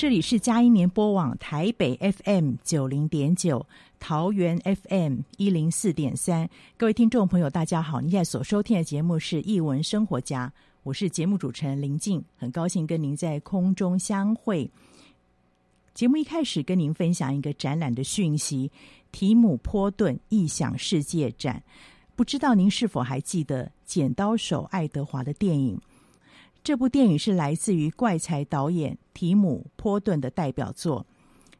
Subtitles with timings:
[0.00, 3.66] 这里是佳音联播网台北 FM 九零点九，
[3.98, 6.48] 桃园 FM 一零四点三。
[6.78, 8.00] 各位听众朋友，大家好！
[8.00, 10.50] 您现在所收听的节目是《艺文生活家》，
[10.84, 14.70] 我是节目主持人林静，很高兴跟您在空中相会。
[15.92, 18.72] 节目一开始跟您分享一个展览的讯息：
[19.12, 21.62] 提姆波顿异想世界展。
[22.16, 25.78] 不知道您是否还记得《剪刀手爱德华》的电影？
[26.62, 31.06] 这部电影是来自于怪才导演提姆·波顿的代表作。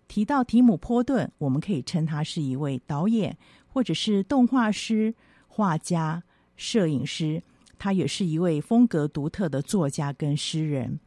[0.07, 3.37] 提到提姆·波顿，我们可以称他是一位导演，
[3.69, 5.15] 或者是动画师、
[5.48, 6.23] 画家、
[6.57, 7.42] 摄影师。
[7.79, 11.01] 他也是一位风格独特的作家跟诗人。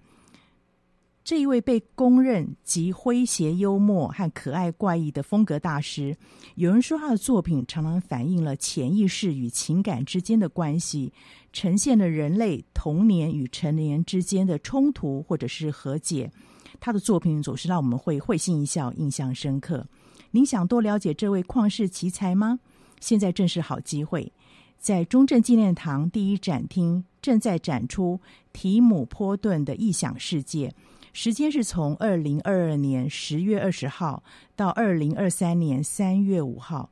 [1.24, 6.14] 这一位被公认集诙谐、幽默和可爱怪异的风格大师，
[6.56, 11.14] 有人说他的作品常常反映了潜意识与情感之间的关系，
[11.54, 16.30] 呈现了人类童年与成年之间的冲突或者是和解。
[16.82, 19.88] 他的作品总是让我们会会心一笑，印象深刻。
[20.32, 22.60] 您想多了解这位旷世奇才吗？
[23.00, 24.30] 现在正是好机会，
[24.78, 28.20] 在中正纪念堂第一展厅正在展出
[28.52, 30.74] 提姆·波顿的异想世界。
[31.14, 34.24] 时间是从二零二二年十月二十号
[34.56, 36.90] 到二零二三年三月五号，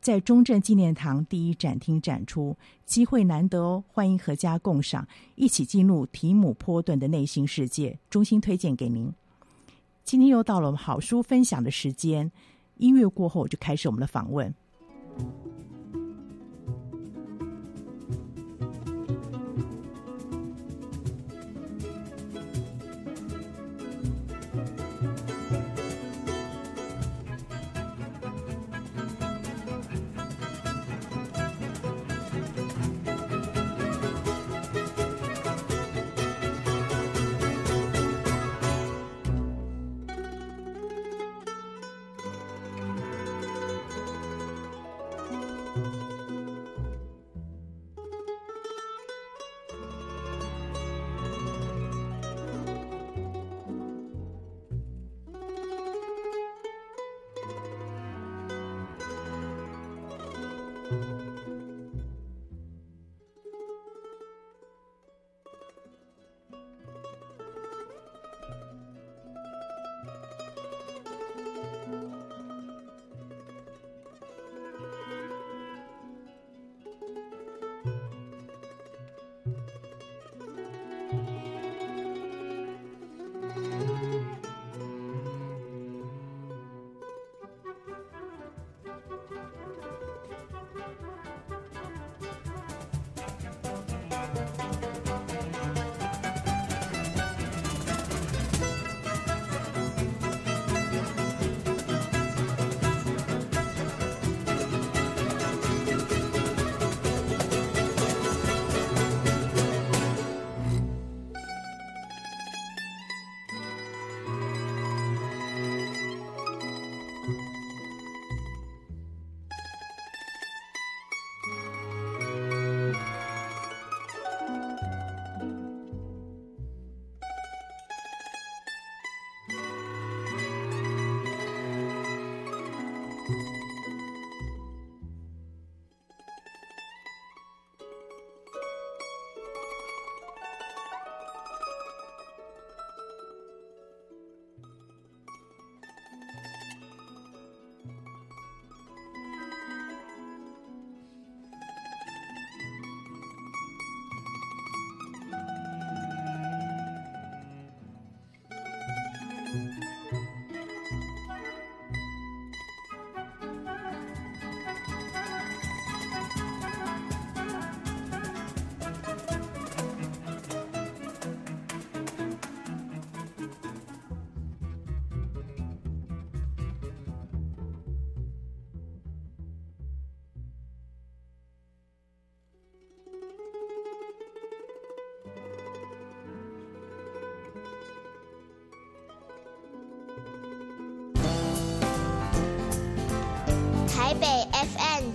[0.00, 3.84] 在中正纪念堂第一展厅展出，机会难得哦！
[3.86, 9.12] 欢迎阖家共赏，一起进入提姆·波顿的内心世界，衷心推荐给您。
[10.02, 12.32] 今天又到了我们好书分享的时间，
[12.78, 14.52] 音乐过后就开始我们的访问。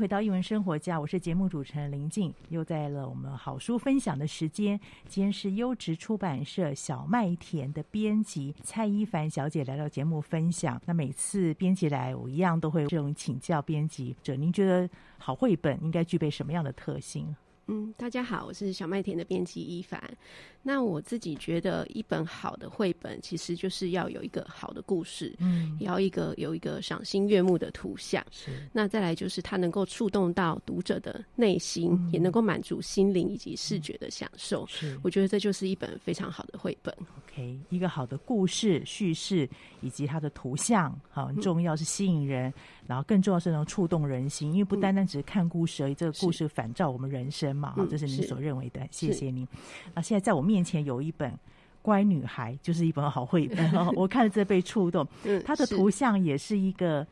[0.00, 4.80] 回到一文生活家，我是节目主持人林静，又在了我们好书分享的时间。
[5.06, 10.80] 今天是优质出版社小麦田的编辑蔡一凡小姐来到节目分享。
[10.86, 14.88] 那每次编辑来，我一样都会这种请教编辑者，您觉得
[15.18, 17.36] 好绘本应该具备什么样的特性？
[17.72, 20.02] 嗯，大家好，我是小麦田的编辑一凡。
[20.60, 28.26] 那我自己觉得，一本好的绘本其实就是要有一个好的故事，嗯，也要一个有一个赏心悦目的图像。
[28.32, 34.66] 是，那再来就是它能够触动到读者的内心，嗯、也能够满足心灵以及视觉的享受。
[34.66, 36.92] 是，我觉得这就是一本非常好的绘本。
[37.24, 39.48] OK，一个好的故事叙事
[39.80, 42.54] 以及它的图像，很重要是吸引人，嗯、
[42.90, 48.80] 然后更重要是能触动人心，因为不单单只是看故事而已，这个故事反照我们人生嘛，哈，这是您所认为的。
[48.90, 49.46] 谢谢您。
[49.94, 51.30] 那现在在我面前有一本
[51.82, 53.72] 《乖女孩》，就是一本好绘本。
[53.94, 55.06] 我看了这被触动，
[55.44, 57.06] 它的图像也是一个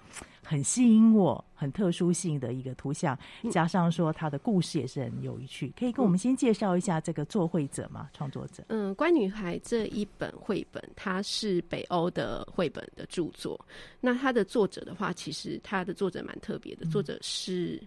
[0.48, 3.18] 很吸引我、很特殊性的一个图像，
[3.50, 5.70] 加上说他的故事也是很有趣。
[5.78, 8.08] 可以跟我们先介绍一下这个作绘者吗？
[8.14, 8.64] 创作者？
[8.68, 13.60] 嗯，《乖女孩》这一本绘本，它是北欧的绘本的著作。
[14.00, 17.82] 那它的作者的话，其实它的作者蛮特别的，作者是。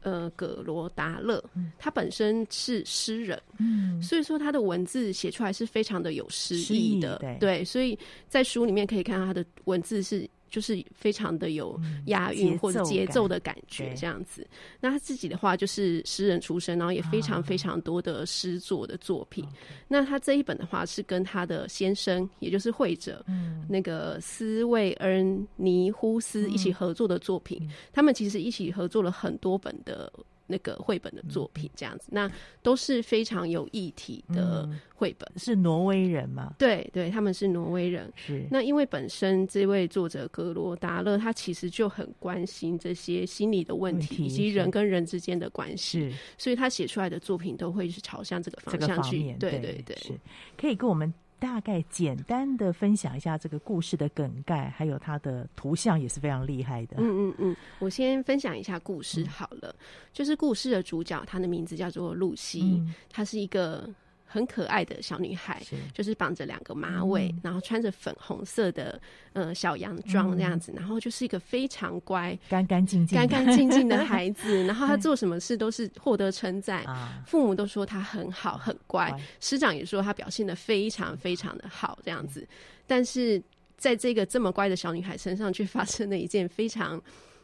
[0.00, 1.42] 呃，葛罗达勒，
[1.78, 7.98] 他本身是诗人，嗯，所以说他的文字写出来是非常的有诗意的，对，对，所以
[8.28, 10.28] 在书里面可以看到他的文字是。
[10.54, 14.46] 就是非常的有押韵或者节奏的感觉，这样子。
[14.78, 19.44] 那他自己的话就是诗人出身，然后也非常非常多的诗作的作品。
[19.88, 23.26] 那他这一本的话是跟他的先生，也就是会者，
[23.68, 27.68] 那个斯维恩尼呼斯一起合作的作品。
[27.92, 30.12] 他们其实一起合作了很多本的。
[30.46, 32.30] 那个绘本的作品这样子，那
[32.62, 35.30] 都是非常有议题的绘本。
[35.36, 36.54] 是挪威人吗？
[36.58, 38.12] 对对，他们是挪威人。
[38.16, 49.34] 是那因为本身这位作者格罗达勒，他其实就很关心这些心理的问题以及人跟人之间的关系，所以他写出来的作品都会是朝向这个方向去。
[49.38, 50.12] 对对对，是
[50.56, 51.12] 可以跟我们。
[51.44, 56.96] 大概简单的分享一下这个故事的梗概，还有它的图像也是非常厉害的。
[56.96, 63.86] 嗯嗯嗯，我先分享一下故事好了，嗯、就是故事的主角，他的名字叫做露西，嗯、她是一个。
[64.34, 65.76] 很可爱的小女孩，是。
[65.92, 69.00] 就是绑着两个马尾，嗯、然后穿着粉红色的
[69.32, 74.64] 呃小洋装这样子，嗯、然后就是一个非常乖、干干净净、干干净净的孩子。
[74.66, 76.84] 然后她做什么事都是获得称赞，
[77.24, 79.20] 父母都说她很好、很乖，乖。
[79.38, 82.44] 师长也说她表现的非常非常的好这样子。
[82.88, 83.40] 但是
[83.76, 87.00] 在这个这么乖的小女孩身上，却发生了一件非常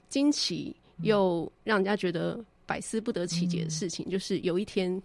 [0.09, 5.00] 惊奇又让人家觉得百思不得其解的事情，嗯、就是有一天。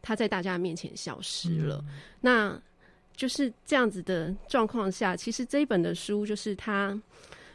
[0.00, 2.62] 他在大家面前消失了，嗯、那
[3.16, 6.98] 就是这样子的状况下，其实这一本的书就是他，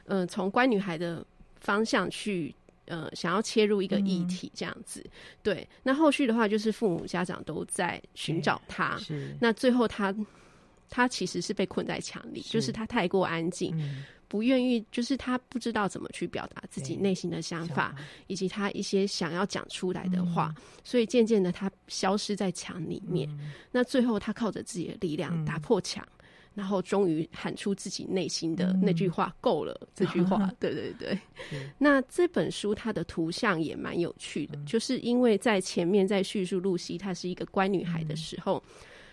[0.06, 1.26] 呃，从乖女孩的
[1.60, 2.54] 方向去，
[2.86, 5.02] 呃，想要切入一个议题这样子。
[5.06, 9.36] 嗯、对，那后续的话就是父母家长都在寻找他，是。
[9.40, 10.14] 那最后他
[10.90, 12.50] 他其实是被困在墙里，是。
[12.50, 13.74] 就是他太过安静。
[13.80, 23.30] 嗯不愿意，就是他不知道怎么去表达自己内心的想法，以及他一些想要讲出来的话，嗯、所以渐渐的他消失在墙里面。
[23.30, 26.26] 嗯、那最后他靠着自己的力量打破墙，嗯、
[26.56, 31.20] 然后终于喊出自己内心的那句话：“够、嗯、了。”这句话，对 对对。
[31.52, 38.64] 嗯、那这本书它的图像也蛮有趣的，嗯、就是因为在前面在叙述露西她是一个乖女孩的时候，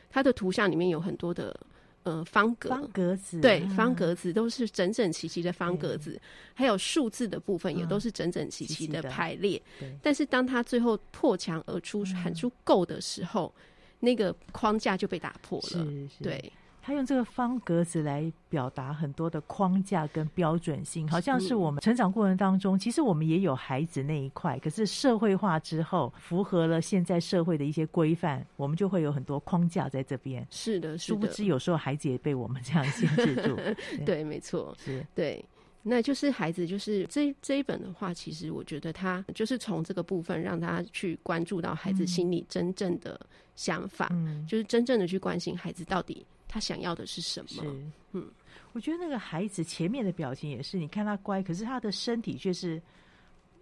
[0.09, 1.55] 她、嗯、的图像里面有很多的。
[2.03, 2.69] 呃，方格。
[2.71, 6.21] 方格子，对，方格子都是整整齐齐的方格子，嗯、
[6.55, 9.61] 还有数字的部分也都是整整齐齐的排列。
[9.83, 13.63] 嗯、但是当他最后破墙而出喊出“够”的时候，嗯、
[14.01, 15.69] 那个框架就被打破了。
[15.69, 16.25] 是是。
[16.25, 16.53] 对。
[16.91, 30.45] 他用这个方格子来表达很多的框架跟标准性，好像是我们成长过程当中，其实我们也有孩子那一块，可是社会化之后，符合了现在社会的一些规范，我们就会有很多框架在这边。
[30.51, 31.15] 是的，是的。
[31.15, 33.55] 殊不知有时候孩子也被我们这样限制住。
[33.55, 35.45] 对， 对，没错，是对。
[35.85, 43.19] 那就是孩子，就是这这一本的话，其实我觉得他就是从这个部分让他去关注到孩子心里真正的
[43.55, 46.27] 想法，嗯，就是真正的去关心孩子到底。
[46.53, 47.63] 他想要的是什么？
[47.63, 48.29] 是，嗯，
[48.73, 52.83] 我觉得那个孩子前面的表情也是，你看他乖，可是他的身体却是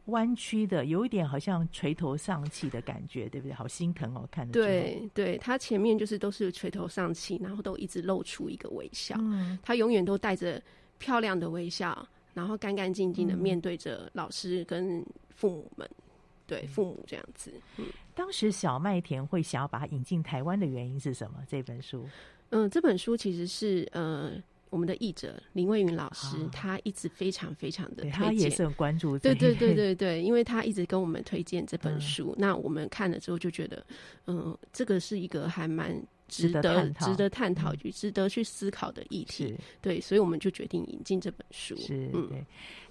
[0.06, 3.52] 弯曲的，有一点好像垂头丧气的感觉，对不对？
[3.52, 4.52] 好心疼哦，看得。
[4.52, 9.14] 对，对他前面就是都是垂头丧气，然后都一直露出一个微笑。
[9.18, 10.62] 嗯，他永远都带着
[10.96, 15.86] 漂亮的微笑，然后干干净净的面对着老师跟父母们。
[15.86, 16.02] 嗯、
[16.46, 17.52] 对，父母这样子。
[17.76, 21.44] 嗯，当时小麦田会想要把它引进台湾的原因是什么？
[21.46, 22.08] 这本书，
[22.50, 24.32] 嗯，这本书其实是呃。
[24.70, 29.18] 我们的译者林蔚云老师，啊，他一直非常非常的推荐，他也是很关注。
[29.18, 33.82] 对对对对对，因为他一直跟我们推荐这本书，嗯，那我们看了之后就觉得，
[34.26, 39.56] 嗯，这个是一个还蛮值得值得探讨、与值得去思考的议题。
[39.80, 41.74] 对，所以我们就决定引进这本书。
[41.74, 42.44] 是，嗯，对。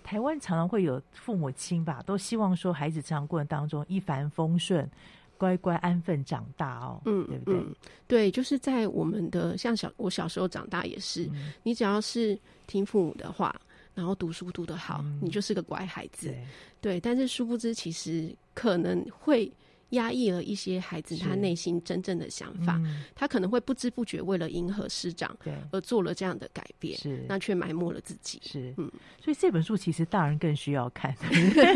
[0.04, 4.90] 台湾常常会有父母亲吧，都希望说孩子成长过程当中一帆风顺。
[5.38, 7.56] 乖乖安分长大哦，嗯，对不对？
[7.56, 7.76] 嗯，
[8.08, 13.56] 对，就是在我们的像小我小时候长大也是，嗯，你只要是听父母的话，
[13.94, 16.28] 然后读书读得好，嗯，你就是个乖孩子。
[16.28, 16.46] 对，
[16.82, 19.52] 对，但是殊不知，其实可能会。
[19.92, 28.42] 压抑了一些孩子他内心真正的想法，嗯，他可能会不知不觉为了迎合师长，对，而做了这样的改变，是，那却埋没了自己。
[28.44, 28.92] 是，嗯，
[29.24, 31.16] 所以这本书其实大人更需要看。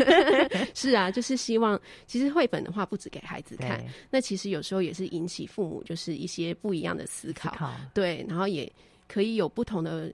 [0.74, 7.72] 是啊，就是希望，其实绘本的话不止给孩子看，那其实有时候也是引起父母就是一些不一样的思考，思考。
[7.94, 8.70] 对，然后也
[9.08, 10.12] 可以有不同的。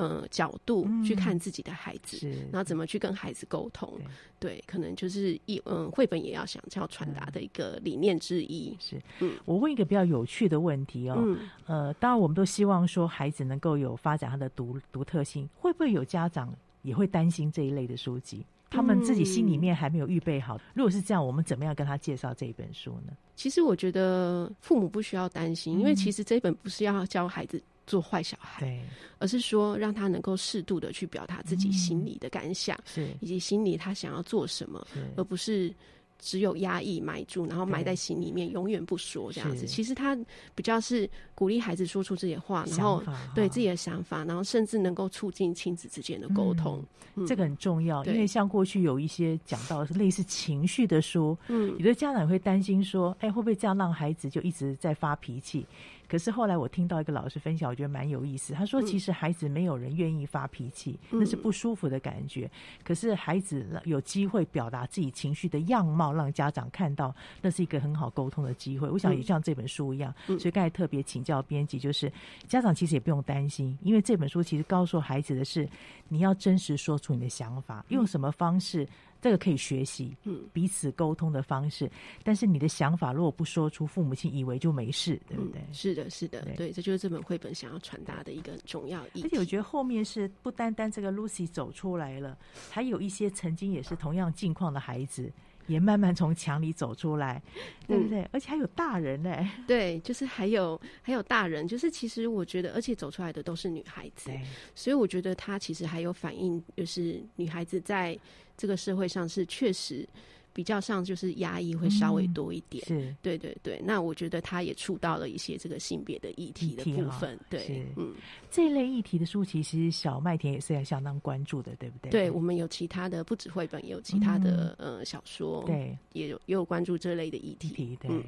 [0.00, 3.92] 嗯，角度去看自己的孩子，嗯、然后怎么去跟孩子沟通，
[4.38, 8.74] 对，对，可能就是一嗯，绘本也要想要传达的一个理念之一。
[8.80, 18.42] 是，嗯，我问一个比较有趣的问题哦，嗯、呃，当然我们都希望说孩子能够有发展他的独独特性，会不会有家长也会担心这一类的书籍？
[18.70, 20.58] 他们自己心里面还没有预备好。
[20.72, 23.12] 如果是这样，我们怎么样跟他介绍这一本书呢？
[23.36, 27.60] 其实我觉得父母不需要担心，因为其实这一本不是要教孩子。
[27.90, 28.80] 做坏小孩，对，
[29.18, 35.74] 而是说让他能够适度的去表达自己心里的感想，是、嗯，以及心里他想要做什么，而不是
[36.20, 39.66] 只有压抑埋住，然后埋在心里面，永远不说这样子。
[39.66, 40.16] 其实他
[40.54, 43.02] 比较是鼓励孩子说出自己的话，然后
[43.34, 46.78] 对自己的想法，然后甚至能够促进亲子之间的沟通、
[47.16, 48.04] 嗯嗯，这个很重要。
[48.04, 55.66] 因为像过去有一些讲到的是类似情绪的书，嗯，有的家长会担心说，哎，会不会这样让孩子就一直在发脾气？
[56.10, 58.52] 可是后来我听到一个老师分享，我觉得蛮有意思。
[58.52, 62.50] 他说，其实孩子没有人愿意发脾气，嗯，那是不舒服的感觉。
[62.82, 68.90] 可是孩子有机会表达自己情绪的样貌，让家长看到，那是一个很好沟通的机会。
[68.90, 72.12] 我想也像这本书一样，所以刚才特别请教编辑，就是
[72.48, 75.68] 家长其实也不用担心，因为这本书其实告诉孩子的是，
[76.08, 78.84] 你要真实说出你的想法，用什么方式。
[79.20, 81.90] 这个可以学习，嗯，彼此沟通的方式，嗯。
[82.24, 85.60] 但是你的想法如果不说出，父母亲以为就没事，对不对？
[85.60, 89.22] 嗯，是的，是的，对，对，这就是这本绘本想要传达的一个重要意义。
[89.24, 92.38] 而且我觉得后面是不单单这个 Lucy 走出来了，
[92.70, 95.32] 还有一些曾经也是同样境况的孩子。
[95.66, 97.40] 也慢慢从墙里走出来，
[97.86, 98.22] 对不对？
[98.22, 99.32] 嗯、而且还有大人呢。
[99.68, 104.32] 对，就是还有还有大人，就是其实我觉得，而且走出来的都是女孩子，
[104.74, 108.18] 所以我觉得她其实还有反映，就是女孩子在
[108.60, 110.06] 这个社会上是确实。
[110.52, 113.80] 比较上就是压抑会稍微多一点，嗯、是对对对。
[113.84, 118.12] 那我觉得他也触到了一些这个性别的议题的部分，对，嗯，
[118.50, 122.10] 这一类议题的书其实小麦田也是要相当关注的，对不对？
[122.10, 128.24] 对，我们有其他的不止绘本，也有其他的、嗯、呃小说，对，也有也有关注这类的议题，对，嗯，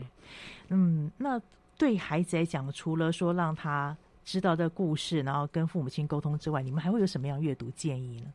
[0.68, 1.42] 嗯，那
[1.76, 8.32] 对孩子来讲，除了说让他知道这个故事，然后跟父母亲沟通之外，你们还会有什么样阅读建议呢？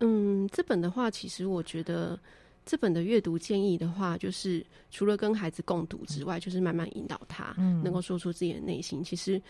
[0.00, 2.18] 嗯，这本的话，其实我觉得。
[2.66, 9.02] 这本的阅读建议的话，就是除了跟孩子共读之外，就是慢慢引导他，能够说出自己的内心。
[9.02, 9.40] 其实。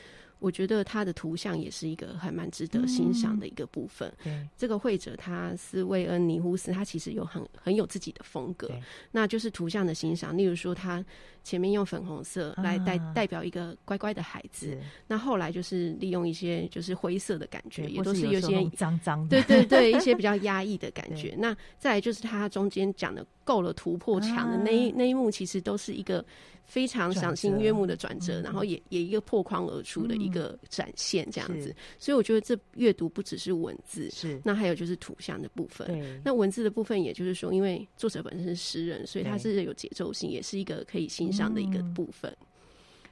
[0.40, 4.12] 我觉得他的图像也是一个还蛮值得欣赏的一个部分。
[4.24, 8.68] 嗯、这个绘者他斯魏恩尼胡斯，他其实有很很有自己的风格。
[9.12, 11.04] 那就是图像的欣赏，例如说他
[11.44, 21.34] 前面用粉红色来代、啊、代表一个乖乖的孩子，那后来就是利用一些就是灰色的感觉，也都是有些脏脏的，对对对，一些比较 压抑的感觉。
[21.38, 26.24] 那再来就是他中间讲的够了突破墙的那一、啊、那一幕，其实都是一个。
[26.70, 31.74] 非常赏心悦目的转折，然后也也一个破框而出的一个展现，这样子。
[31.98, 36.20] 所以我觉得这阅读不只是文字，是那还有就是图像的部分。
[36.24, 42.32] 那文字的部分，也就是说，因为作者本身是诗人，所以他是有节奏性，也是一个可以欣赏的一个部分。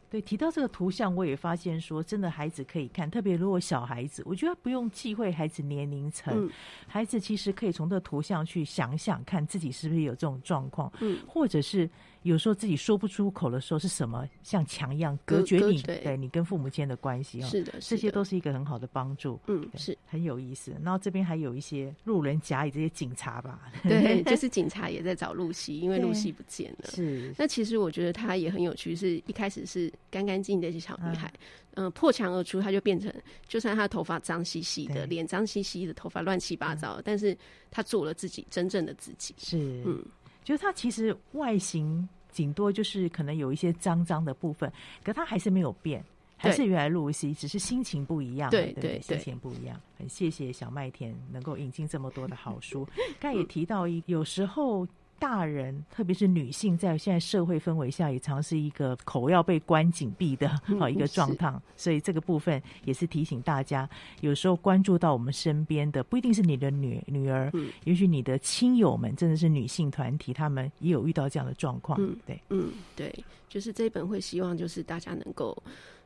[0.08, 6.50] 对，提到这个图像，我也发现说，真的孩子可以看，特别如果小孩子，我觉得不用忌讳孩子年龄层，嗯，
[6.86, 11.90] 孩子其实可以从这个图像去想想看自己是不是有这种状况，嗯，或者是。
[12.22, 17.46] 有时候自己说不出口的时候是什么，像墙一样隔绝你，对，对你跟父母间的关系哦。
[17.46, 19.40] 是的，这些都是一个很好的帮助。
[19.46, 20.72] 嗯，是很有意思。
[20.82, 23.70] 然后这边还有一些路人甲乙这些警察吧？
[23.82, 26.90] 对， 就是警察也在找露西，因为露西不见了。
[26.90, 27.34] 是。
[27.38, 31.32] 那其实我觉得他也很有趣，是一开始是干干净净的小女孩，
[31.74, 33.12] 嗯、呃，破墙而出，她就变成，
[33.46, 37.36] 就算她的头发脏兮兮的，脸脏兮兮的，头发乱七八糟，但是
[37.70, 39.34] 她做了自己真正的自己。
[39.38, 39.56] 是，
[39.86, 40.04] 嗯。
[40.48, 44.72] 就是它其实外形顶多就是可能有一些脏脏的部分，
[45.04, 46.02] 可它还是没有变，
[46.38, 49.78] 还是原来露西，只是心情不一样，对对，对，心情不一样。
[49.98, 52.88] 很谢谢小麦田能够引进这么多的好书，
[53.20, 54.88] 刚才也提到一有时候。
[55.18, 60.48] 大人，特别是女性，在现在社会氛围下，也常是一个口要被关紧闭的
[60.78, 61.60] 好一个状况。
[61.76, 63.88] 所以这个部分也是提醒大家，
[64.20, 71.98] 有时候关注到我们身边的，不一定是你的女女儿，嗯，也许你的亲友们，真的是女性团体，他们也有遇到这样的状况。
[72.00, 73.12] 嗯，对，嗯，对，
[73.48, 75.56] 就是这一本会希望就是大家能够。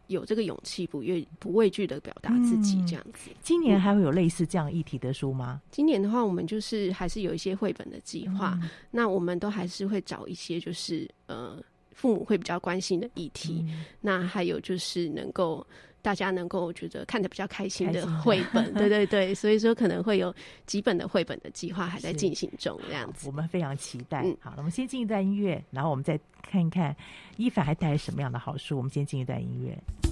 [0.09, 3.31] 有这个勇气，不畏不畏惧的表达自己，这样子。
[3.31, 3.37] 嗯。
[3.43, 5.61] 今年还会有类似这样议题的书吗？
[5.71, 8.59] 今年的话，我们就是还是有一些绘本的计划。
[8.63, 8.69] 嗯。
[8.91, 13.65] 那我们都还是会找一些，就是呃，父母会比较关心的议题。
[13.69, 13.85] 嗯。
[14.01, 15.67] 那还有就是能够。
[16.03, 20.35] 大家能够觉得看得比较开心的绘本， 对对对，所以说可能会有
[20.67, 23.29] 几本的绘本的计划还在进行中，这样子。
[23.29, 24.23] 我们非常期待。
[24.25, 26.95] 嗯、好，那我们先进一段音乐，然后我们再看一看
[27.37, 28.77] 伊凡还带来什么样的好书。
[28.77, 30.12] 我们先进一段音乐。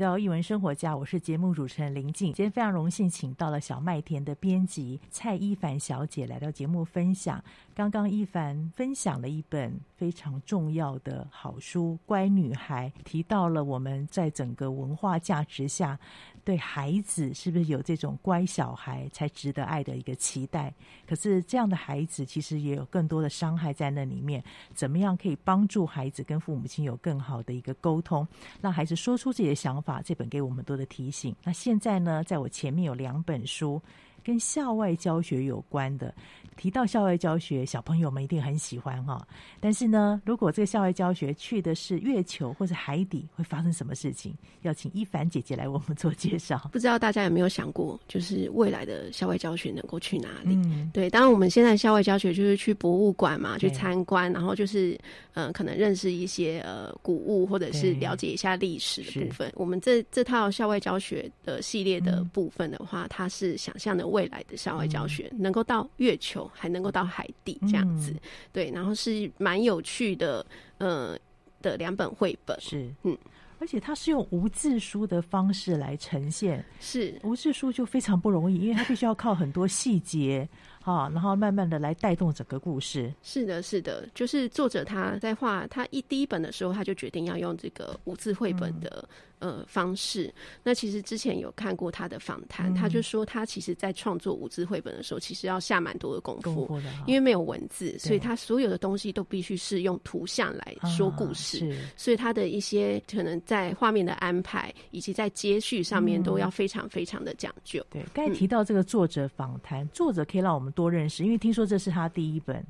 [0.00, 2.32] 到艺文生活家，我是节目主持人林静。
[2.32, 7.42] 今天非常荣幸，请到了小麦田的编辑蔡一凡小姐来到节目分享。
[7.74, 15.98] 刚刚一凡分享了一本非常重要的好书《乖女孩》，提到了我们在整个文化价值下，
[16.44, 20.72] 对孩子是不是有这种乖小孩才值得爱的一个期待？
[21.06, 24.42] 可是这样的孩子其实也有更多的伤害在那里面。
[24.74, 28.26] 怎么样可以帮助孩子跟父母亲有更好的一个沟通，
[28.62, 29.89] 让孩子说出自己的想法？
[30.04, 31.34] 这本给我们多的提醒。
[31.42, 33.80] 那现在呢，在我前面有两本书，
[34.24, 36.14] 跟校外教学有关的。
[36.56, 39.26] 提到校外教学，小朋友们一定很喜欢哈。
[39.60, 44.34] 但是呢，如果这个校外教学去的是月球或者海底，会发生什么事情？
[44.60, 46.68] 要请一凡姐姐来为我们做介绍。
[46.70, 50.54] 不知道大家有没有想过，就是未来的校外教学能够去哪里？
[50.54, 54.98] 嗯、对，当然我们现在校外教学就是去博物馆嘛，去参观，然后就是
[55.32, 59.50] 呃，可能认识一些呃古物，或者是了解一下历史的部分。
[59.54, 66.50] 我们这这套校外教学的系列的部分的话，嗯、它是想象的未来的校外教学、嗯、能够到月球。
[66.52, 68.20] 还能够到海底这样子，嗯、
[68.52, 70.44] 对，然后是蛮有趣的，
[70.78, 71.16] 呃
[71.62, 72.60] 的两本绘本。
[72.60, 73.16] 是，嗯，
[73.58, 77.18] 而且它是用无字书的方式来呈现，是。
[77.22, 80.46] 无字书就非常不容易，因为它必须要靠很多细节。
[80.82, 83.12] 好，然后慢慢的来带动整个故事。
[83.22, 89.08] 是的，是的，就是作者他在画他一第一本的时候，他就决定要用这个无字绘本的、嗯、
[89.40, 90.32] 呃方式。
[90.62, 101.70] 那其实之前有看过他的访谈，嗯、他就说他其实在创作无字绘本的时候，其实要下蛮多的功夫，功夫因为没有文字，所以他所有的东西都必须是用图像来说故事。
[101.70, 107.84] 啊、所以他的一些可能在画面的安排以及在接续上面都要非常非常的讲究。
[107.90, 110.70] 对，刚才提到这个作者访谈，嗯、作者可以让我们。
[110.70, 112.64] 多认识，因为听说这是他第一本。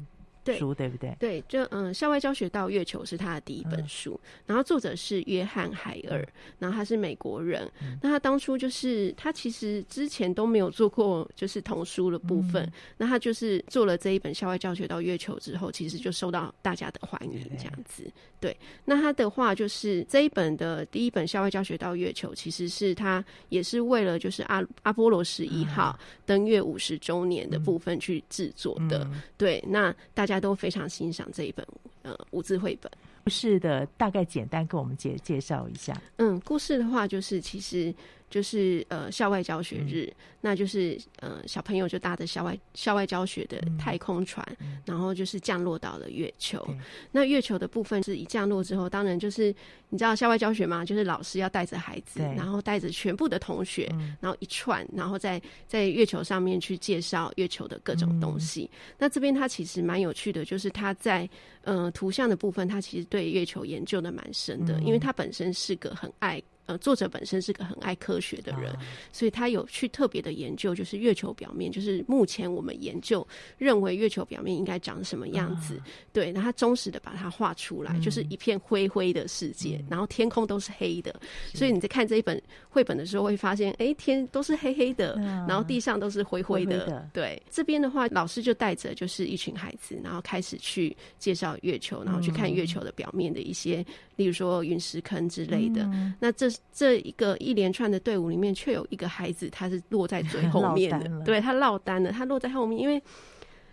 [0.45, 1.17] 书对不对？
[1.19, 6.27] 对，就嗯，校外教学到月球是他的第一本书，嗯、然后作者是约翰海尔，嗯、
[6.59, 7.71] 然后他是美国人。
[7.83, 18.05] 嗯、那他当初就是他其实之前都没有做过就是童书的部分，嗯、那他就是做了这一本校外教学到月球之后，其实就受到大家的欢迎，这样子。
[18.41, 29.05] 对，对，那他的话就是这一本的第一本校外教学到月球，其实是他也是为了就是阿阿波罗十一号登月五十周年的部分去制作的。
[29.13, 30.41] 嗯、对，那大家。
[30.41, 31.67] 都非常欣赏这一本
[32.03, 32.91] 呃五字绘本。
[33.25, 35.95] 故事的大概简单跟我们介介绍一下。
[36.17, 37.95] 嗯，故事的话就是其实。
[38.31, 46.65] 就是呃校外教学日，嗯、那就是呃小朋友就搭着校外校外教学的太空船，嗯、然后就是降落到了月球。
[46.69, 46.79] 嗯、
[47.11, 49.53] 那月球的部分是一降落之后，当然就是
[49.89, 58.71] 你知道校外教学嘛，就是老师要带着孩子，然后带着全部的同学，嗯、然后一串，然后在在月球上面去介绍月球的各种东西。
[58.73, 61.29] 嗯、那这边它其实蛮有趣的，就是它在
[61.63, 66.41] 呃图像的部分，它其实对月球研究的蛮深的，嗯、因为它本身是个很爱。
[66.71, 68.73] 呃，作者本身是个很爱科学的人，
[69.13, 73.27] 所以他有去特别的研究，就是月球表面，就是目前我们研究
[73.59, 75.81] 认为月球表面应该长什么样子。
[76.13, 81.13] 对，然后他忠实的把它画出来，就是一片灰灰的世界，然后天空都是黑的。
[81.53, 85.17] 所以你在看这一本绘本的时候，会发现，哎，天都是黑黑的，
[85.49, 87.05] 然后地上都是灰灰的。
[87.13, 93.85] 对，这边的话，老师就带着就是一群孩子，然后开始去介绍月球，然后去看月球的表面的一些。
[94.21, 103.03] 例如说陨石坑之类的，嗯、那这这一个一连串的队伍里面，却有一个孩子，他是落在最后 面的，对，他落单了，他落在后面，因为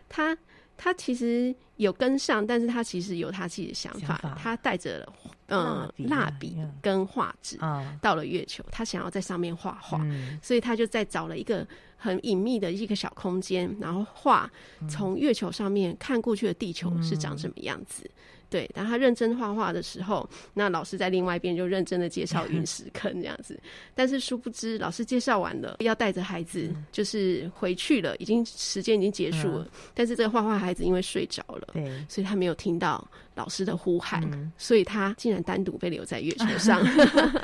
[0.07, 0.37] 他
[0.77, 5.05] 他其实有跟上，但是他其实有他自己的想法，想法他带着
[5.47, 7.59] 嗯蜡笔跟画纸
[8.01, 14.49] 到了月球，他想要在上面画画，嗯、所以他就在找了一个很隐秘的一个小空间，然后画
[14.87, 18.03] 从月球上面看过去的地球是长什么样子。
[18.05, 18.11] 嗯
[18.49, 23.59] 对，当他认真画画的时候，那老师在另外一边就认真的介绍陨石坑这样子。
[23.93, 29.63] 但是殊不知，老师介绍完了，要带着孩子就是回去了，已经时间已经结束了。
[29.63, 33.05] 嗯、但是这个画画孩子因为睡着了，对，所以他没有听到
[33.37, 36.83] 老师的呼喊，嗯、所以他竟然单独被留在月球上。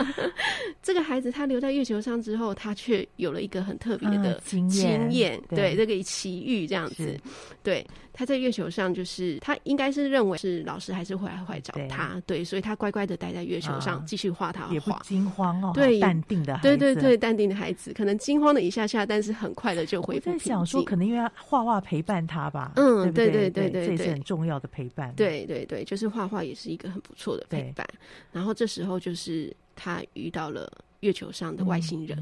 [0.84, 4.70] 这个孩子他留在月球上之后，他却有了一个很特别的经
[5.12, 7.18] 验，对，对这个奇遇这样子，
[7.64, 7.86] 对。
[8.16, 20.30] 他在月球上，就是他应该是认为是老师师还是会来会找他，对，所以他乖乖的待在月球上继续画他画，也不惊慌哦，对，淡定的孩子，对对对，淡定的孩子，可能惊慌了一下下，但是很快的就恢复。
[20.30, 23.50] 我在想说，可能因为画画陪伴他吧，嗯，对对？
[23.50, 27.88] 对对对，这也是很重要的陪伴，对对对，就是画画也是一个很不错的陪伴。
[28.32, 32.18] 然后这时候就是他遇到了月球上的外星人。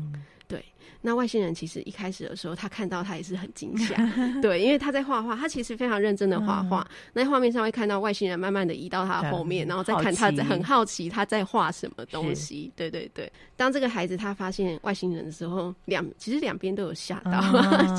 [0.52, 0.66] 对，
[1.02, 3.96] 那外星人其实一开始的时候，他看到他也是很惊吓，
[4.42, 6.86] 对，因为他在画画，他其实非常认真的画画。
[6.90, 12.72] 嗯、那画面上会看到外星人慢慢的移到他的后面，嗯、然后再看他，很好奇他在画什么东西。
[12.76, 17.40] 对对对，当这个孩子他发现外星人的时候，两其实两边都有吓到，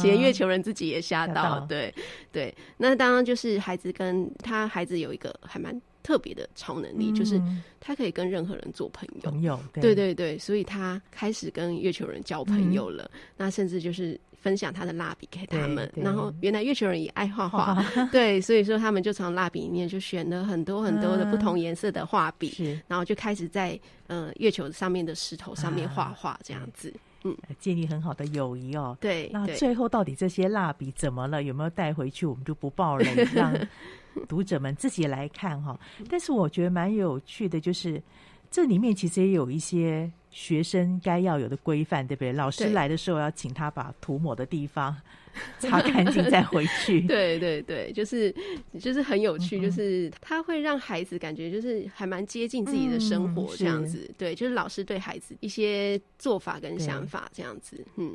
[0.02, 1.42] 连、嗯、月球人自己也吓到。
[1.42, 1.92] 到对
[2.30, 5.80] 对，那当然就是孩子跟他孩子有一个还蛮。
[6.02, 7.40] 特别的超能力，就是
[7.80, 9.30] 他可以跟任何人做朋友。
[9.30, 13.10] 朋友，对对对，所以他开始跟月球人交朋友了。
[13.36, 15.90] 那甚至就是分享他的蜡笔给他们。
[15.94, 26.92] 然后原来月球人也爱画画， 对，所以说他们就从蜡笔里面就选了很多很多的不同颜色的画笔，然后就开始在呃月球上面的石头上面画画，这样子。
[27.24, 28.96] 嗯，建立很好的友谊哦。
[29.00, 31.42] 对，那最后到底这些蜡笔怎么了？
[31.42, 32.26] 有没有带回去？
[32.26, 33.04] 我们就不报了，
[33.34, 33.54] 让
[34.28, 35.78] 读者们自己来看哈。
[36.10, 38.02] 但是我觉得蛮有趣的，就是
[38.50, 42.32] 这里面其实也有一些学生该要有的规范，对不对？
[42.32, 44.96] 老师来的时候要请他把涂抹的地方。
[45.58, 47.00] 擦干净再回去。
[47.08, 48.34] 对对对，就是
[48.78, 54.10] 就是很有趣，就是他会让孩子感觉就是还蛮接近自己的生活这样子。
[54.18, 57.84] 对，就是老师对孩子一些做法跟想法这样子。
[57.96, 58.14] 嗯，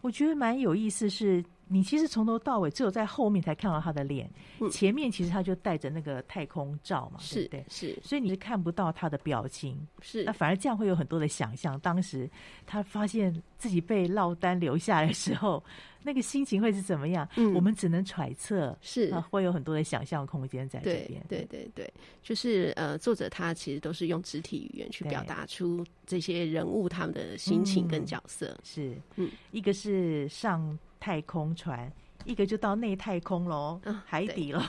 [0.00, 1.44] 我觉得蛮有意思是。
[1.68, 7.64] 你其实从头到尾只有在后面才看到他的脸，嗯、前面其实他就戴着那个太空罩嘛，是对不对？
[7.68, 10.22] 是，所以你是看不到他的表情，是。
[10.22, 11.76] 那反而这样会有很多的想象。
[11.80, 12.30] 当时
[12.66, 15.60] 他发现自己被落单留下来的时候，
[16.06, 17.28] 那个心情会是怎么样？
[17.36, 21.20] 嗯，我们只能揣测，是啊，会有很多的想象空间在这边。
[21.28, 28.50] 对对对对，就是呃，作者他其实都是用肢体语言去表达出这些人物他们的心情跟角色。
[28.50, 30.78] 嗯、是，嗯，一个是上。
[30.98, 31.92] 太空船，
[32.26, 34.60] 一个就到内太空喽，嗯、海底喽。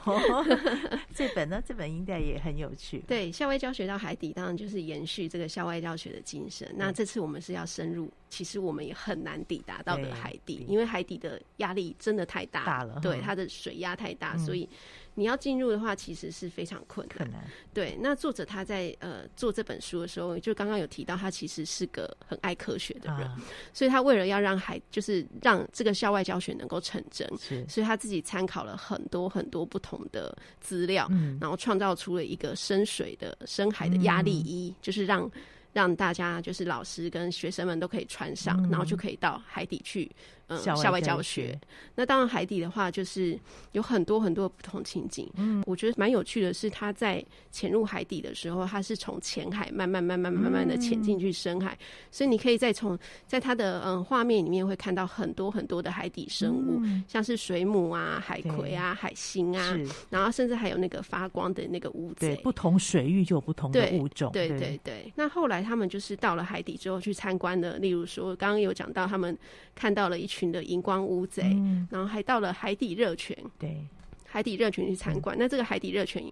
[1.13, 2.99] 这本呢，这本应该也很有趣。
[3.07, 6.71] 对，校外教学到海底，当然就是延续这个校外教学的精神。
[6.77, 12.99] 那这次我们是要深入，其实我们也很难抵达到的海底，因为海底的压力真的太大，大了。
[13.01, 14.69] 对，它的水压太大，嗯、所以。
[15.17, 17.17] 你要进入的话，其实是非常困难。
[17.17, 17.43] 困难。
[17.73, 23.35] 对，那作者他在呃做这本书的时候，就刚刚有提到，他其实是个很爱科学的人，啊、
[23.73, 27.27] 所以他为了要让孩，就是让这个校外教学能够成真，
[27.67, 35.27] 所以他自己参考了很多很多不同的资料，嗯、然后创造出了一个深水的深海的压力衣，嗯、就是让
[35.73, 40.11] 让大家就是老师跟学生们都可以穿上，嗯、然后就可以到海底去。
[40.47, 41.59] 嗯，校外教学。
[41.95, 43.37] 那当然，海底的话就是
[43.73, 45.29] 有很多很多不同情景。
[45.35, 51.77] 嗯，我觉得蛮有趣的是，他在潜入海底的时候，他是从浅海慢慢慢慢慢慢的潜进去深海，
[52.11, 59.77] 所以你可以再从在他的嗯画面里面会看到很多很多的海底生物，像是水母啊、海葵啊、海星啊，
[60.09, 62.35] 然后甚至还有那个发光的那个乌贼。
[62.37, 64.31] 不同水域就有不同的物种。
[64.31, 65.11] 对对对。
[65.15, 69.37] 那后来他们就是到了海底之后去参观的，例如说刚刚有讲到他们
[69.75, 73.77] 看到了一群的荧光乌贼，嗯、然后还到了海底热泉，对，
[74.25, 75.35] 海底热泉去参观。
[75.35, 76.23] 嗯、那这个海底热泉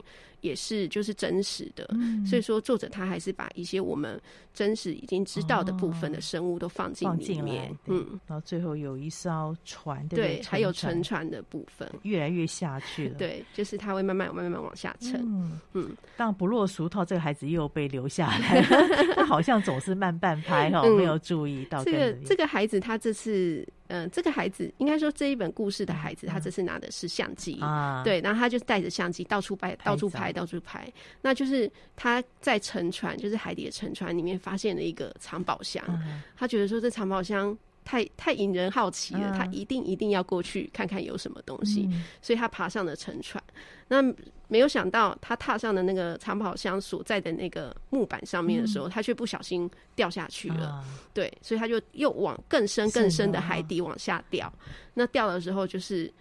[0.46, 4.22] 也是就是真实的，嗯、所以说作者他还是把一些我们
[4.54, 15.60] 真实已经知道的部分的生物都放进里面，嗯，然后最后有一艘船，对，对，还有沉船的部分，越来越下去了，对，就是它会慢慢慢慢慢往下沉，嗯。
[15.74, 15.98] 嗯。
[16.16, 18.62] 但不落俗套，这个孩子又被留下来。
[18.62, 18.68] 了，
[19.18, 23.68] 他好像总是慢半拍哦，没有注意到这个这个孩子，他这次。
[23.88, 30.92] 嗯、呃，这个孩子应该说这一本故事的孩子，他这次拿的是相机，啊、对，然后他就带着相机到处拍，到处拍，到处拍。
[31.22, 43.42] 那就是他在沉船，就是海底的沉船里面发现了一个藏宝箱，嗯、他觉得说这藏宝箱太太引人好奇了，嗯、他一定一定要过去看看有什么东西，嗯、所以他爬上了沉船。
[43.88, 44.02] 那
[44.48, 50.68] 没有想到，他踏上的那个藏宝箱所在的那个木板上面的时候，嗯、他却不小心掉下去了。
[50.68, 54.52] 啊、对，所以他就又往更深更深的海底往下掉。
[54.96, 56.12] 那掉的时候，就是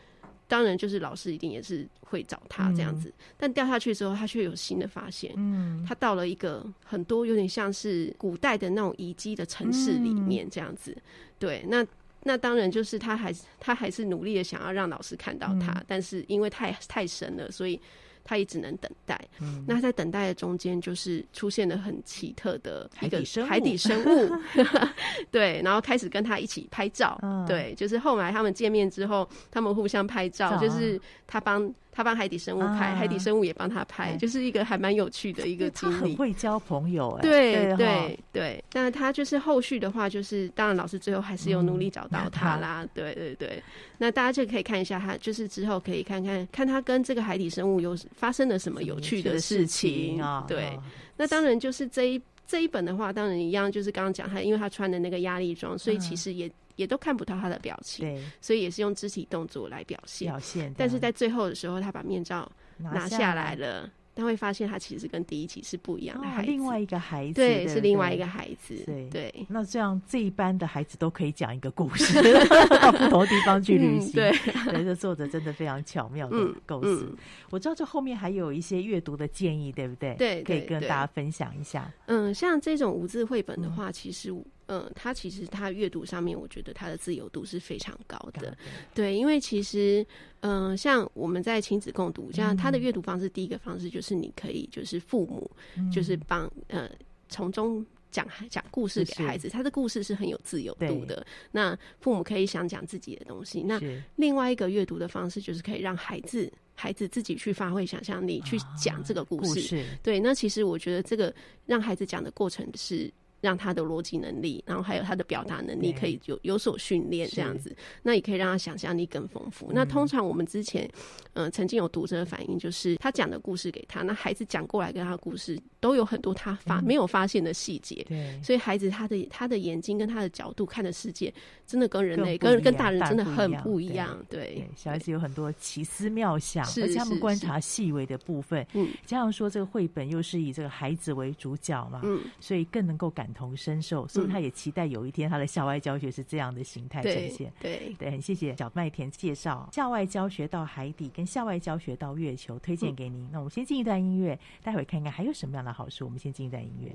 [0.55, 3.09] 当然就是老师一定也是会找他这样子。
[3.09, 5.33] 嗯、但掉下去之后，他却有新的发现。
[5.37, 10.93] 嗯，他到了一个很多有点像是古代的那种遗迹的城市里面这样子。
[10.93, 11.03] 嗯、
[11.41, 11.85] 对，那。
[12.27, 17.79] 那当然就是他还是他还是努力的想要让老师看到他，嗯、但是因为太太深了，所以
[18.25, 19.21] 他也只能等待。
[19.41, 24.33] 嗯、那在等待的中间，就是出现了很奇特的一个海底生物，
[25.31, 27.19] 对，然后开始跟他一起拍照。
[27.23, 31.73] 嗯、对，就是后来他们见面之后，他们互相拍照，就是他帮。
[31.95, 35.95] 他帮海底生物拍，啊、海底生物也帮他拍，就是一个还蛮有趣的一个经历。
[35.95, 38.65] 很会交朋友、欸，哎，对对对，对。
[38.73, 42.83] 那他就是后续的话，就是当然老师最后还是有努力找到他啦。
[42.85, 43.63] 嗯、对对对。
[43.99, 50.45] 那大家就可以看一下他，就是之后可以看看看他跟这个海底生物有发生了什么有趣的事情啊？
[50.49, 50.77] 对。
[51.17, 56.51] 那当然就是这一这一本的话，当然一样，就是刚刚讲他，因为他穿的那个压力装，所以其实也。
[56.77, 60.29] 也都看不到他的表情，对，所以也是用肢体动作来表现。
[60.29, 63.91] 表现，但是在最后的时候，他把面罩拿下来了。
[64.17, 69.47] 他会发现，他其实跟第一集是不一样的孩子，另外一个孩子，对，是另外一个孩子，对对。
[69.49, 72.23] 那这样这一班的孩子都可以讲一个故事，
[72.81, 74.31] 到不同地方去旅行，对，
[74.67, 77.13] 对，这作者真的非常巧妙的构思。
[77.51, 80.15] 我知道这后面还有一些阅读的建议，对不对？
[80.15, 81.93] 对，可以跟大家分享一下。
[82.07, 84.33] 嗯，像这种无字绘本的话，其实。
[84.67, 88.57] 嗯，他其实他阅读上面，我觉得他的自由度是非常高的。
[88.95, 90.07] 对，因为其实，
[90.41, 95.51] 嗯，像我们在亲子共读，像他的阅读方式，第一个方式就是你可以就是父母
[95.93, 96.89] 就是帮呃
[97.29, 101.27] 从中讲讲故事给孩子，他的故事是很有自由度的。
[101.51, 103.63] 那父母可以想讲自己的东西。
[103.63, 103.79] 那
[104.17, 109.85] 另外一个阅读的方式就是可以让孩子孩子自己去发挥想象力去讲这个故事。
[110.03, 111.35] 对，那其实我觉得这个
[111.67, 113.13] 让孩子讲的过程是。
[113.45, 119.71] 让他的逻辑能力，然后还有他的表达能力可以有有所训练，这样子，那也可以让他想象力更丰富。
[119.75, 120.89] 那通常我们之前，
[121.35, 131.33] 嗯、呃，曾经有读者的反映，就是他讲的故事给他，那孩子讲过来跟他的故事都有很多他发没有发现的细节，对，所以孩子他的他的眼睛跟他的角度看的世界，
[131.67, 134.19] 真的跟人类跟跟大人真的很不一样。
[134.31, 138.67] 对，小孩子有很多奇思妙想，而且他们观察细微的部分。
[138.73, 147.53] 嗯，加上说这个绘本又是以这个孩子为主角嘛，嗯，所以更能够感同身受，所以他也期待有一天他的校外教学是这样的形态呈现。
[147.61, 153.25] 对对，对，很谢谢小麦田介绍校外教学到海底跟校外教学到月球推荐给您。
[153.25, 156.05] 嗯、那我们先进一段音乐，待会看看还有什么样的好书。
[156.05, 156.95] 我们先进一段音乐。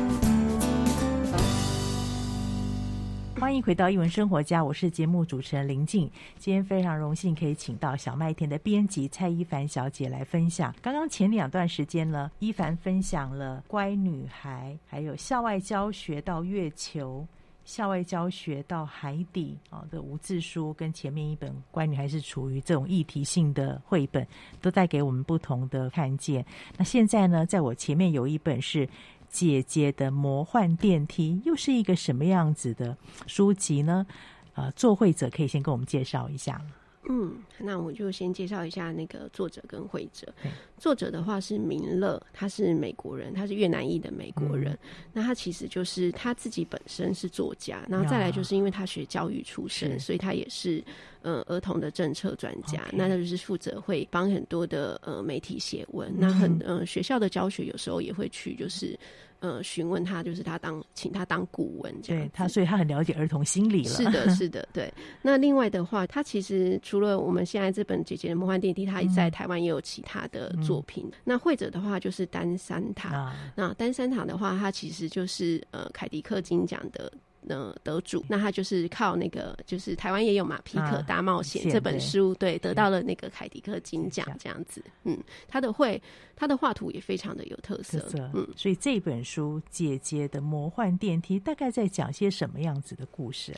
[3.51, 6.09] 欢迎回到一文生活家，我是节目主持人林静。
[6.37, 10.73] 今天非常荣幸可以请到小麦田的编辑蔡一凡小姐来分享。
[10.81, 17.27] 刚刚前两段时间呢，一凡分享了乖女孩，还有校外教学到月球、
[17.65, 24.25] 校外教学到海底啊的无字书，跟前面一本乖女孩是处于这种议题性的绘本，
[24.61, 26.45] 都带给我们不同的看见。
[26.77, 28.87] 那现在呢，在我前面有一本是。
[29.31, 34.05] 姐姐的魔幻电梯又是一个什么样子的书籍呢？
[34.53, 36.61] 呃，作会者可以先跟我们介绍一下。
[37.09, 40.31] 嗯，那我就先介绍一下那个作者跟会者。
[40.77, 44.73] 作者的话是明乐，他是美国人，他是越南裔的美国人。
[44.73, 50.83] 嗯、那他其实就是他自己本身是作家，然后再来就是因为他学教育出身，所以他也是
[51.21, 52.85] 呃儿童的政策专家。
[52.93, 58.97] 那他就是负责会帮很多的呃媒体写文，嗯、那很呃学校的教学有时候也会去就是。
[59.41, 63.89] 呃，询问他就是他当请他当顾问这样，对他，所以他很了解儿童心理了。
[63.89, 64.93] 是的，是的， 对。
[65.21, 71.05] 那另外的话，他其实除了我们现在这本《姐姐的魔幻电梯》，他在台湾也有其他的作品。
[71.07, 73.15] 嗯、那会者的话就是丹山塔。
[73.15, 77.11] 啊、那丹山塔的话，他其实就是呃凯迪克金奖的。
[77.47, 84.83] 呃，得主，那他就是靠那个，就是台湾也有嘛，《皮可大冒险》这本书，对，得到了那个凯迪克金奖，这样子。
[85.03, 85.17] 嗯，
[85.47, 86.01] 他的绘，
[86.35, 88.07] 他的画图也非常的有特色。
[88.33, 93.53] 嗯，所以这本书《姐姐的魔幻电梯》大概在讲些什么样子的故事？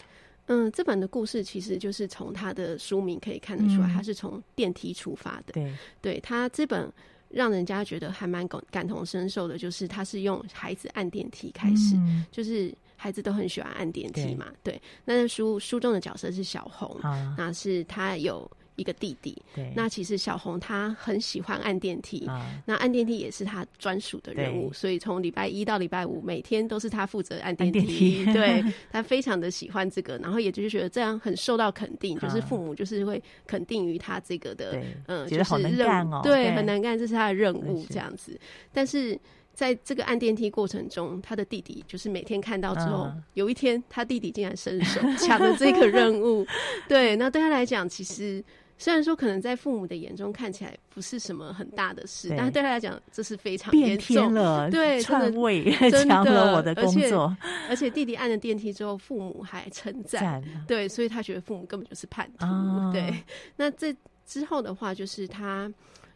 [0.48, 5.54] 嗯，这本的故事其实就是从他的书名可以看得出来，他是从电梯出发的。
[5.54, 6.92] 对，对他这本
[7.34, 11.98] 让人家觉得还蛮感感同身受的，就是他是用孩子按电梯开始，
[12.32, 12.74] 就是。
[12.96, 14.76] 孩子都很喜欢按电梯嘛，对。
[14.76, 19.42] 對，那书书中的角色是小红，啊、那是他有一个弟弟。
[19.56, 28.26] 对，那其实小红她很喜欢按电梯，啊、那按电梯也是她专属的任务，所以从礼拜一到礼拜五，每天都是她负责按电梯。
[28.34, 38.40] 对，她非常的喜欢这个，然后也就是觉得这样很受到肯定，啊、就是父母就是会肯定于他这个的，嗯，觉得好能干哦，对，很难干，这是他的任务这样子，是
[38.72, 39.20] 但是。
[39.56, 46.44] 在这个按电梯过程中，他的弟弟就是每天看到之后，嗯、有一天他弟弟竟然伸手抢了这个任务。
[46.90, 48.44] 对，那对他来讲，其实
[48.78, 54.70] 虽然说可能在父母的眼中看起来不是什么很大的事，但是对他来讲，这是非常严重，变天了。
[54.70, 55.72] 对，篡位
[56.06, 57.36] 抢了我的工作。
[57.70, 60.42] 而且，而且弟弟按了电梯之后，父母还称赞。
[60.42, 62.46] 了对，所以他觉得父母根本就是叛徒。
[62.46, 63.14] 哦、对，
[63.56, 63.96] 那这
[64.26, 65.72] 之后的话，就是他。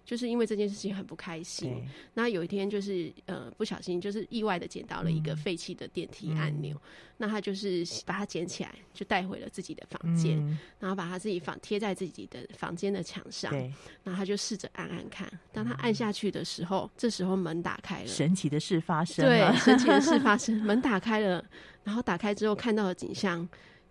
[0.07, 6.81] 就是因为这件事情很不开心，那有一天就是呃不小心就是意外的捡到了一个废弃的电梯按钮，嗯、
[7.17, 13.69] 那他就是把它捡起来就带回了自己的房间，嗯、然后把他自己房贴在自己的房间的墙上，对。
[14.05, 21.43] 然后他就试着按按看，当他按下去的时候，嗯、这时候门打开了，神奇的事发生了，对，神奇的事发生， 门打开了，
[21.83, 23.45] 然后打开之后看到的景象。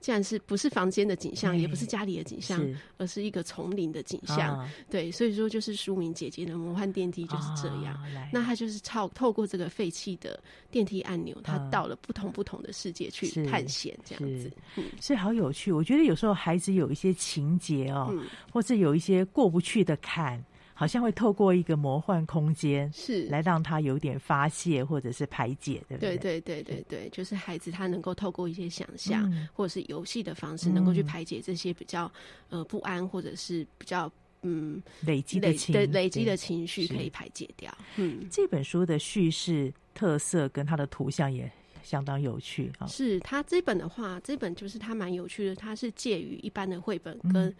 [0.06, 4.56] 既然是不是房间的景象，欸、也不是家里的景象，是而是一个丛林的景象。
[4.56, 7.92] 啊、对，所以说就是书名《姐姐的魔幻电梯》就是这样。
[7.94, 10.40] 啊、那他就是透透过这个废弃的
[10.70, 14.48] 电梯按钮，他到了不同不同的世界去探险，这样子。
[14.76, 15.72] 嗯、所以好有趣。
[15.72, 20.40] 我觉得有时候孩子有一些情节哦，嗯、或者有一些过不去的坎。
[20.78, 26.18] 好像会透过一个魔幻空间，是来让他有点发泄或者是排解，对不对？
[26.18, 32.12] 对对对对对，就是孩子他能够透过一些想象、嗯、或者是游戏的方式，能够去排解这些比较
[32.50, 34.12] 呃不安或者是比较
[34.42, 37.74] 嗯累积的情累，累积的情绪可以排解掉。
[37.96, 41.50] 嗯，这本书的叙事特色跟它的图像也
[41.82, 42.86] 相当有趣啊。
[42.86, 47.54] 是它这本的话，这本就是它蛮有趣的，它是介于一般的绘本跟、嗯。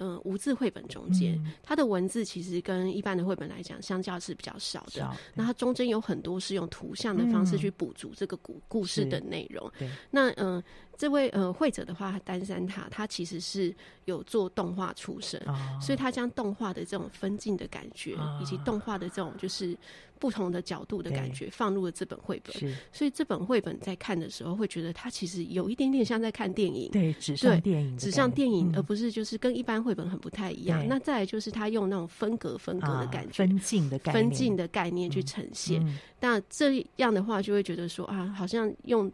[0.00, 5.08] 嗯，无字绘本中间，嗯、它的文字其实跟一般的绘本来讲，相较是比较少的。
[5.34, 9.70] 那它中间有很多是用图像的方式去补足这个故故事的内容。
[9.78, 10.62] 对，那嗯。
[10.98, 13.72] 这位呃绘者的话，丹山塔他其实是
[14.06, 19.78] 有做动画出身，哦、所以他将动画的这种分镜的感觉，哦、以及动画的这种就是
[20.18, 22.54] 不同的角度的感觉，放入了这本绘本。
[22.92, 30.86] 所以这本绘本在看的时候，会觉得它其实有一点点像在看电影，对，纸上电影，纸上电影，嗯、而不是就是跟一般绘本很不太一样。
[30.86, 35.80] 那再来就是他用那种分格分格的感觉，啊、分镜的概念，分镜的概念去呈现。
[36.20, 39.10] 那、这样的话，就会觉得说啊，好像用。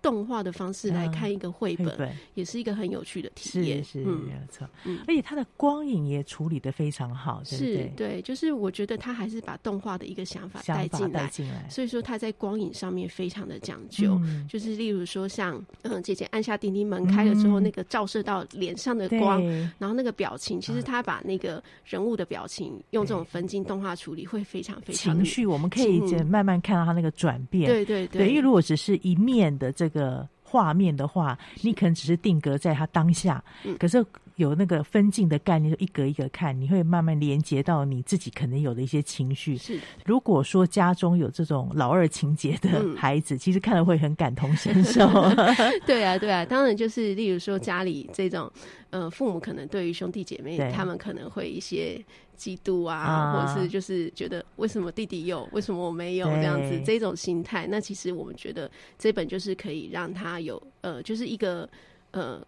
[0.00, 3.82] 动画的方式来看一个绘本，本也是一个很有趣的体验。
[3.82, 4.68] 是是，没有错。
[4.84, 7.58] 嗯，而且它的光影也处理的非常好，对对？
[7.58, 14.18] 是，对，就是我觉得他还是把动画的一个想法带进来，来，所以说他在光影上面非常的讲究。
[14.22, 19.42] 嗯、就是例如说像，嗯，姐姐按下叮叮门开了之后，嗯、那个照射到脸上的光，
[19.78, 27.68] 然后那个表情，其实他把那个人物的表情用这种分镜动画处理，会非常非常情绪，我们可以慢慢看到他那个转变。
[27.68, 30.28] 对对对，对，因为如果只是一面的这个。
[30.50, 34.02] 画面的话，你可能只是定格在他当下，嗯、可是
[34.38, 39.56] 有那个分镜的概念，就一格一格看，你会慢慢连接到你自己可能有的一些情绪。
[39.56, 45.06] 是，如果说家中有这种老二情节的孩子，嗯、其实看了会很感同身受。
[45.84, 48.50] 对啊，对啊，当然就是例如说家里这种，
[48.90, 52.02] 呃，父母可能对于兄弟姐妹，他们可能会一些。
[52.38, 61.68] 嫉妒啊，啊，或者是就是觉得为什么弟弟有，为什么我没有这样子这种心态，那其实我们觉得这本就是可以让他有呃，就是一个
[62.12, 62.40] 呃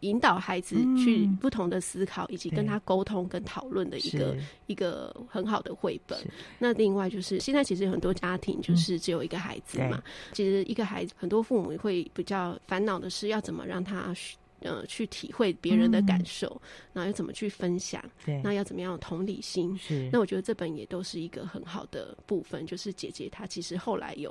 [0.00, 4.36] 引导孩子去不同的思考，嗯、以及跟他沟通跟讨论的一个
[4.66, 6.18] 一个很好的绘本。
[6.58, 14.14] 那另外就是现在其实很多家庭就是只有一个孩子嘛，嗯、其实一个孩子很多父母会比较烦恼的是要怎么让他。
[14.62, 18.04] 呃，去体会别人的感受，嗯，然后要怎么去分享？
[18.26, 19.74] 对，那要怎么样有同理心？
[19.78, 22.66] 是，那我觉得这本也都是一个很好的部分。
[22.66, 24.30] 就是姐姐她其实后来有，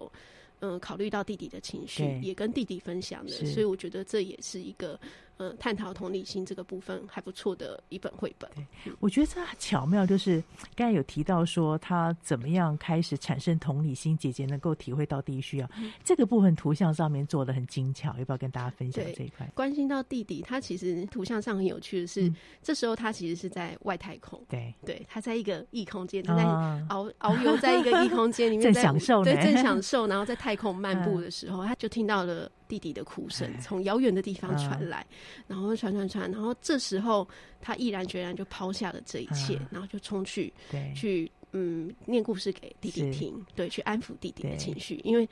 [0.59, 4.99] 嗯，呃，考虑到弟弟的情绪，也跟弟弟分享的，所以我觉得这也是一个。
[5.39, 8.49] 嗯，探讨同理心这个部分还不错的一本绘本。
[8.53, 10.43] 对，我觉得这很巧妙，就是
[10.75, 19.49] 刚才有提到说他怎么样开始产生同理心，姐姐能够体会到弟弟需要，嗯、这个部分图像上面做的很精巧，要不要跟大家分享这一块？
[19.55, 32.51] 关心到弟弟，他其实图像上很有趣的是，嗯、这时候他其实是在外太空，对对，他在一个异空间，他在遨遨游在一个异空间里面 在，正享受，对，正享受，然后在太空漫步 的时候，嗯、他就听到了。
[32.69, 35.05] 弟弟的哭声从遥远的地方传来，
[35.47, 37.27] 然后传传传，然后这时候
[37.59, 40.53] 他毅然决然就抛下了这一切，然后就冲去
[40.95, 45.27] 去嗯念故事给弟弟听，对，去安抚弟弟的情绪，因为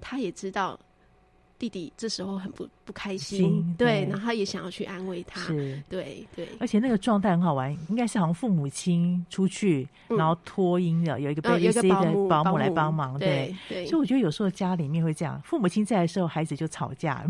[0.00, 0.80] 他也知道。
[1.58, 5.82] 弟弟这时候很不不开心，对，然后他也想要去安慰他，是。
[5.88, 13.54] 对对，而且那个状态很好玩，应该是好像父母亲出去，嗯、然后托婴的有一个 babysitter 保姆来帮忙，对。
[13.86, 17.24] 所以我觉得有时候家里面会这样，父母亲在的时候，孩子就吵架，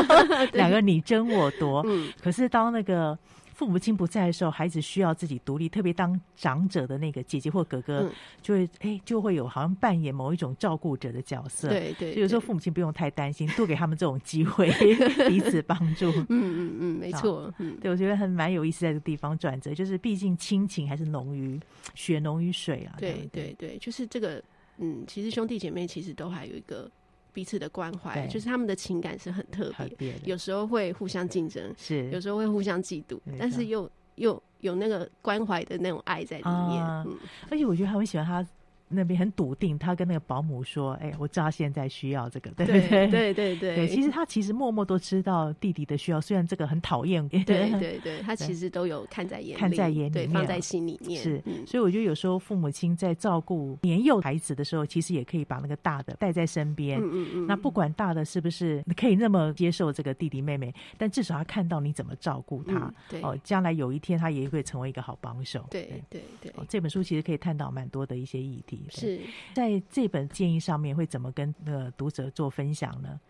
[0.52, 3.18] 两个你争我夺，嗯，可是当那个。
[3.60, 5.68] 父母亲不在的时候，孩子需要自己独立。
[5.68, 11.68] 特别当长者的那个姐姐或哥哥，就会哎、欸，就会有好像扮演某一种照顾者的角色。
[11.68, 14.70] 对对，有时候父母亲不用太担心，多给他们这种机会，
[15.28, 16.10] 彼此帮助。
[16.10, 17.52] 嗯嗯嗯，没错。
[17.58, 21.60] 嗯，对，我觉得还蛮有意思，在这个地方转折，就是毕竟亲情还是浓于
[21.94, 22.96] 血浓于水啊。
[22.98, 24.42] 对对对，就是这个。
[24.78, 26.90] 嗯，其实兄弟姐妹其实都还有一个。
[27.32, 36.84] 彼此的关怀，就是他们的情感是很特别，有时候会互相竞争，是有时候会互相嫉妒，但是又又有那个关怀的那种爱在里面。
[36.84, 37.16] 啊嗯、
[37.50, 38.46] 而且我觉得他会喜欢他。
[38.90, 43.06] 那边很笃定，他跟那个保姆说：“哎、欸，我知道他现在需要这个，对不对？
[43.08, 47.44] 对对对对，其实他其实默默都知道弟弟的需要，虽然这个很讨厌，对
[47.78, 51.22] 对对，他其实都有看在眼里，看在眼里，对，放在心里面。
[51.22, 57.00] 是，嗯、所以我觉得有时候父母亲在照顾年幼孩子的时候，其实也可以把那个大的带在身边。
[57.00, 57.46] 嗯嗯嗯。
[57.46, 62.78] 那不管大的是不是可以那么接受这个弟弟妹妹，但至少他看到你怎么照顾他。
[62.78, 63.22] 嗯、对。
[63.22, 65.64] 哦，将来有一天他也会成为一个好帮手。
[65.70, 66.52] 对对对，对。
[66.56, 68.79] 哦，这本书其实可以探讨蛮多的一些议题。
[68.88, 69.20] 是。
[69.54, 73.20] 在这本建议上面会怎么跟那个读者做分享呢？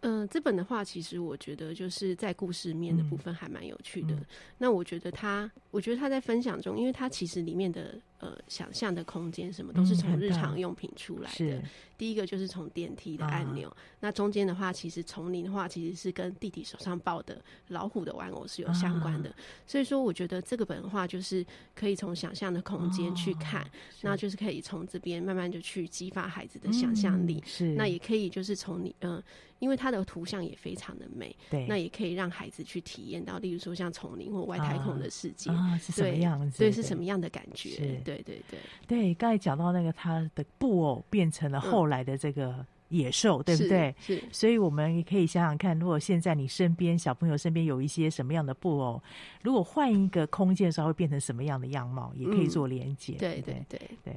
[0.00, 4.14] 嗯、呃，这本的话，其实我觉得就是在故事面的部分还蛮有趣的。
[4.14, 4.24] 嗯、
[4.58, 7.98] 那我觉得他，我觉得他在分享中，因为他其实里面的。
[8.24, 11.56] 呃，想象的空间什么都是从日常用品出来的。
[11.58, 11.62] 嗯、
[11.98, 19.28] 第一个就是从电梯的按钮，啊、那中间的话，其实丛林的话，其实是跟弟弟手上抱的老虎的玩偶是有相关的。
[19.28, 21.44] 啊、所以说，我觉得这个本的话，就是
[21.74, 23.70] 可以从想象的空间去看，啊、
[24.00, 27.42] 那就是可以从这边慢慢就去激发孩子的想象力。
[27.44, 29.24] 嗯、是，那也可以就是从你嗯、呃，
[29.58, 36.58] 因为它的图像也非常的美，对，那也可以让孩子去体验到，例如说像丛林或外太空的世界，啊，是什么样子？
[36.58, 38.00] 对，对，是什么样的感觉？
[38.04, 38.13] 对。
[38.22, 43.94] 对对对对，刚才讲到那个他的布偶变成了后来的这个野兽，嗯、对不对？
[44.00, 49.02] 是，是，所以我们也可以想想看，如果现在你身边小朋友身边有一些什么样的布偶，
[49.42, 53.14] 如果换一个空间的时候会变成什么样的样貌，也可以做连接。
[53.14, 54.14] 对对对对。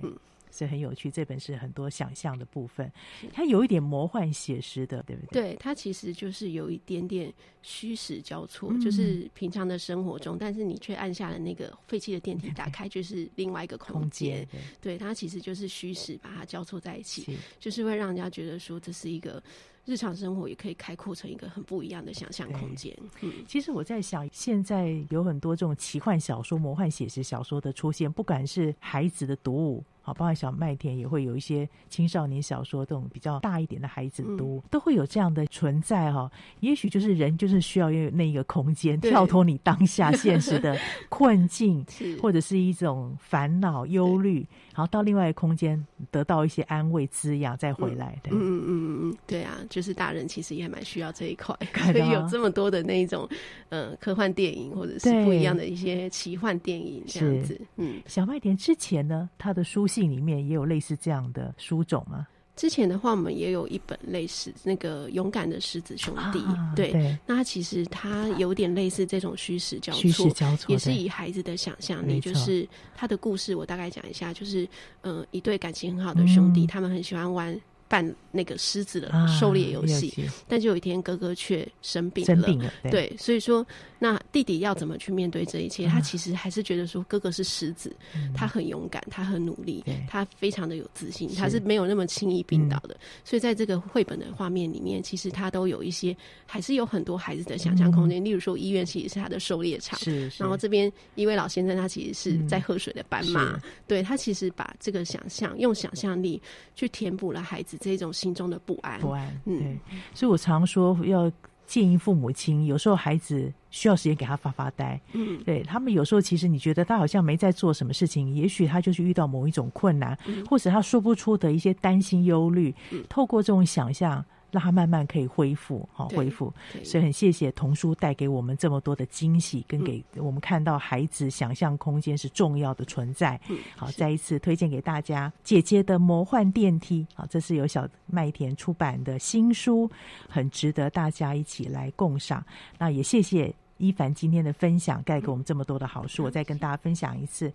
[0.57, 1.11] 所以很有趣。
[1.11, 2.91] 这本是很多想象的部分，
[3.31, 5.41] 它有一点魔幻写实的，对不对？
[5.41, 7.31] 对，它其实就是有一点点
[7.61, 14.47] 虚实交错，嗯、就是平常的生活中，但是你却按下了那个废弃的电梯，打开就是另外一个 空间。
[14.81, 19.41] 对，它其实就是虚实把它交错在一起，就是会让人家觉得说这是一个。
[19.89, 22.93] 日常生活也可以开阔成一个很不一样的想象空间。
[23.21, 29.81] 嗯，其实我在想，现在有很多这种奇幻小说、魔幻写实小说的出现，不管是孩子的读物。
[30.07, 36.31] 好，包括小麦田也会有一些青少年小说，这种比较大一点的孩子读，嗯、都会有这样的存在哈。
[36.61, 40.79] 也许就是人就是需要有那一个空间，跳脱你当下现实的
[41.09, 41.85] 困境，
[42.21, 48.17] 或者是一种烦恼、忧虑，然后到另外一个空间得到一些安慰、滋养，再回来。
[48.23, 51.53] 的，嗯嗯嗯嗯，对啊，就是大人其实也蛮需要这一块，
[51.91, 53.27] 所以有这么多的那一种
[53.67, 57.59] 呃科幻电影，或者是不一样的一些奇幻电影这样子。
[57.75, 59.85] 嗯，小麦田之前呢，他的书。
[60.05, 62.27] 里面也有类似这样的书种吗？
[62.55, 74.63] 之前的话，我们也有一本类似那个勇敢的狮子兄弟，啊、对，对，那其实它有点类似这种虚实交错，虚实交错，也是以孩子的想象力，就是他的故事，我大概讲一下，就是
[75.01, 77.55] 嗯、呃，一对感情很好的兄弟，嗯、他们很喜欢玩。
[77.87, 82.27] 办那个狮子的狩猎游戏，啊、但就有一天哥哥却生病了。
[82.27, 83.65] 生病了，对，对，所以说
[83.97, 85.85] 那弟弟要怎么去面对这一切？
[85.87, 92.93] 啊、他其实还是觉得说哥哥是狮子，嗯、他很勇敢，他很努力，他非常的有自信，他是没有那么轻易病倒的。
[92.95, 96.15] 嗯、所以在这个绘本的画面里面，其实他都有一些，
[96.45, 98.21] 还是有很多孩子的想象空间。
[98.21, 106.41] 嗯、例如说，医院其实是他的狩猎场，是是然后这边一位老先生，他其实是在喝水的斑马，嗯、对他其实把这个想象用想象力
[106.75, 107.76] 去填补了孩子。
[107.79, 109.79] 这种心中的不安，不安，嗯，对，
[110.13, 111.31] 所以我常说要
[111.65, 124.23] 建议父母亲，有时候孩子需要时间给他发发呆，嗯，对他们有时候其实你觉得他好像没在做什么事情，也许他就是遇到某一种困难，嗯、或者他说不出的一些担心、忧虑，嗯、透过这种想象。
[124.57, 126.51] 让他慢慢可以恢复，好恢复。
[126.83, 133.39] 所以很谢谢童书带给我们这么多的惊喜，跟给我们看到孩子想象空间是重要的存在。
[133.75, 137.05] 好，再一次推荐给大家《姐姐的魔幻电梯》。
[137.15, 139.87] 好，这是由小麦田出版的新书，
[140.27, 142.43] 很值得大家一起来共赏。
[142.79, 146.23] 那也谢谢一凡今天的分享，带给我们这么多的好书。
[146.23, 147.47] 我再跟大家分享一次：《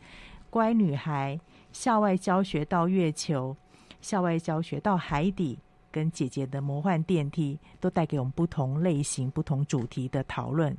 [0.50, 1.36] 乖女孩》、
[1.72, 3.56] 校外教学到月球、
[4.00, 5.58] 校外教学到海底。
[5.92, 10.76] 跟姐姐的魔幻电梯都带给我们不同类型、不同主题的讨论，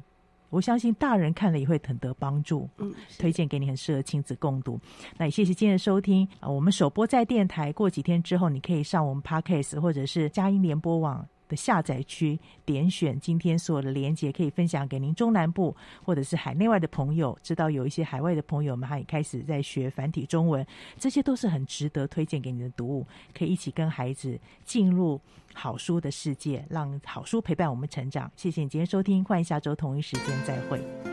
[0.49, 2.69] 我相信大人看了也会很得帮助。
[2.77, 4.79] 嗯，推荐给你，很适合亲子共读。
[5.17, 6.49] 那也谢谢今天的收听啊！
[6.49, 11.25] 我们首播在电台，过几天之后你可以上我们 Podcast 或者是佳音联播网。
[11.55, 17.37] 下载区点选今天所有的连接，可以分享给您中南部或者是海内外的朋友。
[17.41, 20.65] 知道有一些海外的朋友们，他也开始在学繁体中文，
[20.97, 25.19] 这些都是很值得推荐给你的读物，可以一起跟孩子进入
[25.53, 28.31] 好书的世界，让好书陪伴我们成长。
[28.35, 31.12] 谢谢你今天收听，欢迎下周同一时间再会。